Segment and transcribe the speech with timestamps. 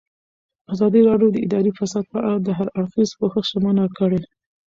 [0.73, 4.19] ازادي راډیو د اداري فساد په اړه د هر اړخیز پوښښ ژمنه کړې.